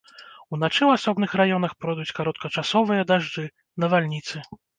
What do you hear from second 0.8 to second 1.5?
ў асобных